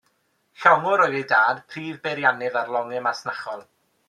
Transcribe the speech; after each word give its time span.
Llongwr 0.61 1.03
oedd 1.05 1.13
ei 1.19 1.25
dad, 1.33 1.61
prif 1.75 2.01
beiriannydd 2.09 2.59
ar 2.63 2.75
longau 2.79 3.05
masnachol. 3.11 3.67